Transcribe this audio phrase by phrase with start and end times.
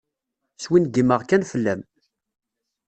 [0.63, 1.81] Swingimeɣ kan fell-am.